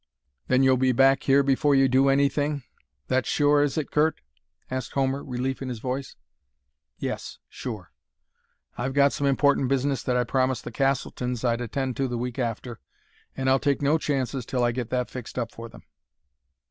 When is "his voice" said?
5.69-6.15